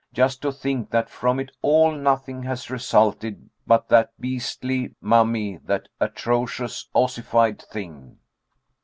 Just 0.15 0.41
to 0.41 0.51
think 0.51 0.89
that 0.89 1.11
from 1.11 1.39
it 1.39 1.51
all 1.61 1.91
nothing 1.91 2.41
has 2.41 2.71
resulted 2.71 3.47
but 3.67 3.87
that 3.89 4.19
beastly 4.19 4.95
mummy, 4.99 5.57
that 5.57 5.89
atrocious 5.99 6.89
ossified 6.95 7.61
thing." 7.61 8.17